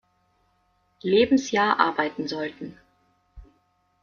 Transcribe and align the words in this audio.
Lebensjahr 1.03 1.79
arbeiten 1.79 2.27
sollten. 2.27 2.75